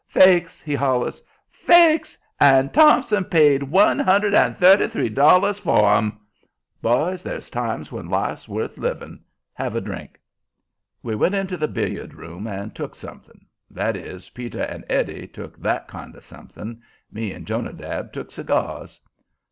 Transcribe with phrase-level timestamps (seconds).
[0.07, 1.21] "Fakes!" he hollers.
[1.51, 2.17] "Fakes!
[2.39, 6.17] AND THOMPSON PAID ONE HUNDRED AND THIRTY THREE DOLLARS FOR 'EM!
[6.81, 9.19] Boys, there's times when life's worth living.
[9.53, 10.19] Have a drink."
[11.03, 15.59] We went into the billard room and took something; that is, Peter and Eddie took
[15.61, 16.81] that kind of something.
[17.11, 18.99] Me and Jonadab took cigars.